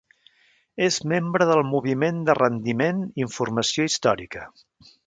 És 0.87 0.95
membre 1.11 1.47
del 1.51 1.61
moviment 1.73 2.25
de 2.31 2.37
rendiment 2.41 3.05
informació 3.27 3.89
històrica. 3.93 4.49